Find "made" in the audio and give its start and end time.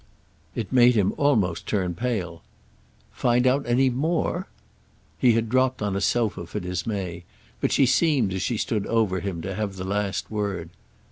0.73-0.95